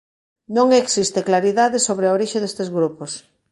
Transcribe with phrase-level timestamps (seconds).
[0.57, 3.11] Non existe claridade sobre a orixe destes grupos.